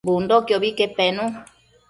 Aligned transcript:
Bundoquiobi 0.07 0.69
que 0.79 0.87
penu 0.97 1.25